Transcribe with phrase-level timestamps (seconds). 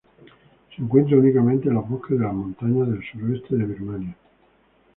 [0.75, 4.15] Se encuentra únicamente en los bosques de las montañas del suroeste de Birmania.